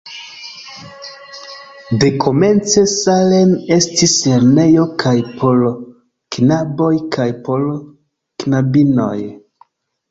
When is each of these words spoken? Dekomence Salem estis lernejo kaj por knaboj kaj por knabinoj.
Dekomence 2.03 2.83
Salem 2.93 3.53
estis 3.77 4.17
lernejo 4.31 4.87
kaj 5.05 5.15
por 5.43 5.63
knaboj 6.39 6.93
kaj 7.19 7.31
por 7.49 7.71
knabinoj. 8.43 9.17